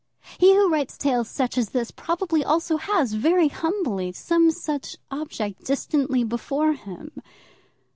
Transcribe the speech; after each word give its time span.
He 0.39 0.55
who 0.55 0.67
writes 0.67 0.97
tales 0.97 1.29
such 1.29 1.59
as 1.59 1.69
this, 1.69 1.91
probably 1.91 2.43
also 2.43 2.77
has, 2.77 3.13
very 3.13 3.49
humbly, 3.49 4.11
some 4.13 4.49
such 4.49 4.97
object 5.11 5.63
distantly 5.63 6.23
before 6.23 6.73
him. 6.73 7.21